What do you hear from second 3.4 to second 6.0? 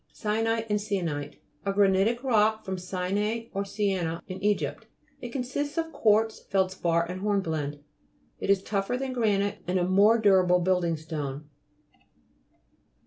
or Siena, in Egypt. It consists of